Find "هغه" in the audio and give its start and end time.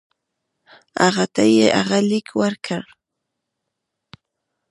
1.03-1.25, 1.79-1.99